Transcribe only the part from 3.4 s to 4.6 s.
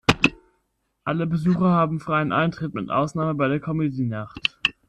der Comedy-Nacht.